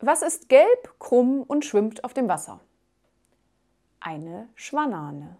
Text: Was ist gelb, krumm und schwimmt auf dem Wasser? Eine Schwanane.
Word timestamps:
Was 0.00 0.20
ist 0.20 0.50
gelb, 0.50 0.98
krumm 0.98 1.42
und 1.42 1.64
schwimmt 1.64 2.04
auf 2.04 2.12
dem 2.12 2.28
Wasser? 2.28 2.60
Eine 3.98 4.48
Schwanane. 4.54 5.38